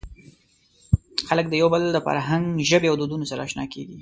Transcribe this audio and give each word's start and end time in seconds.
خلک 1.27 1.45
د 1.49 1.53
یو 1.61 1.67
بل 1.73 1.81
د 1.91 1.97
فرهنګ، 2.05 2.45
ژبې 2.69 2.87
او 2.89 2.95
دودونو 2.99 3.25
سره 3.31 3.41
اشنا 3.47 3.65
کېږي. 3.73 3.97